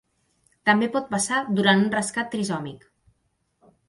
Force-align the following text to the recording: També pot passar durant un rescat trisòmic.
També 0.69 0.87
pot 0.95 1.11
passar 1.11 1.41
durant 1.59 1.83
un 1.87 1.91
rescat 1.97 2.31
trisòmic. 2.37 2.89